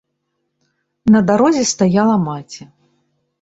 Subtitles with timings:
[1.15, 2.61] На дарозе стаяла маці.